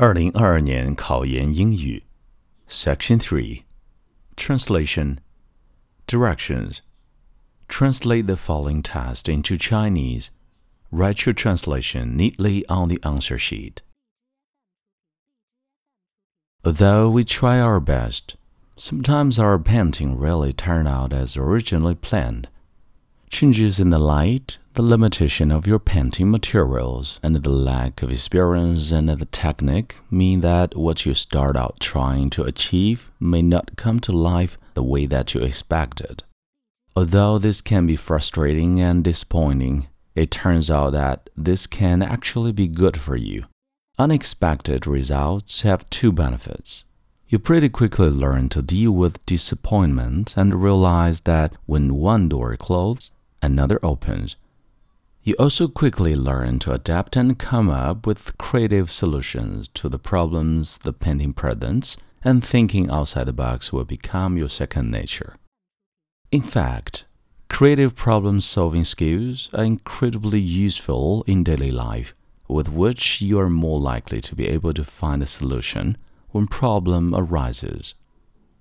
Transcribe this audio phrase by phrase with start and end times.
[0.00, 2.03] 二零二二年考研英语
[2.67, 3.63] Section Three
[4.35, 5.17] Translation
[6.07, 6.81] Directions
[7.67, 10.31] Translate the following text into Chinese.
[10.91, 13.81] Write your translation neatly on the answer sheet.
[16.65, 18.35] Although we try our best,
[18.75, 22.49] sometimes our painting really turn out as originally planned.
[23.29, 28.91] Changes in the light, the limitation of your painting materials, and the lack of experience
[28.91, 33.99] and the technique mean that what you start out trying to achieve may not come
[33.99, 36.23] to life the way that you expected.
[36.95, 42.67] Although this can be frustrating and disappointing, it turns out that this can actually be
[42.67, 43.45] good for you.
[43.97, 46.85] Unexpected results have two benefits.
[47.27, 53.11] You pretty quickly learn to deal with disappointment and realize that when one door closes,
[53.41, 54.35] another opens.
[55.23, 60.79] You also quickly learn to adapt and come up with creative solutions to the problems
[60.79, 65.35] the painting presents, and thinking outside the box will become your second nature.
[66.31, 67.05] In fact,
[67.49, 72.15] creative problem solving skills are incredibly useful in daily life,
[72.47, 75.97] with which you are more likely to be able to find a solution
[76.29, 77.93] when problem arises.